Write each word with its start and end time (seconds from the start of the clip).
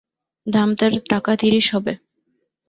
দাম 0.47 0.69
তার 0.79 0.93
টাকা 1.09 1.31
ত্রিশ 1.39 1.65
হবে। 1.75 1.93